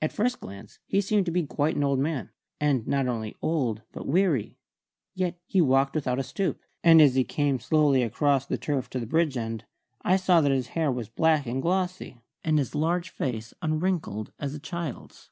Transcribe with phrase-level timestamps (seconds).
[0.00, 3.82] At first glance he seemed to be quite an old man, and not only old
[3.90, 4.56] but weary;
[5.16, 9.00] yet he walked without a stoop, and as he came slowly across the turf to
[9.00, 9.64] the bridge end
[10.02, 14.54] I saw that his hair was black and glossy, and his large face unwrinkled as
[14.54, 15.28] a child's.